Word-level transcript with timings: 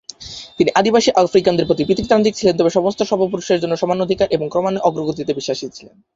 তিনি 0.57 0.69
আদিবাসী 0.75 1.09
আফ্রিকানদের 1.15 1.67
প্রতি 1.67 1.83
পিতৃতান্ত্রিক 1.85 2.35
ছিলেন, 2.35 2.55
তবে 2.57 2.69
"সমস্ত 2.69 2.99
সভ্য 3.03 3.23
পুরুষের 3.27 3.61
জন্য 3.61 3.73
সমান 3.77 3.99
অধিকার" 4.01 4.27
এবং 4.31 4.45
ক্রমান্বয়ে 4.49 4.85
অগ্রগতিতে 4.87 5.31
বিশ্বাসী 5.33 5.65
ছিলেন। 5.69 5.95